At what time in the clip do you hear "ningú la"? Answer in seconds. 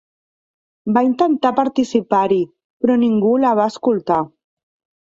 3.07-3.57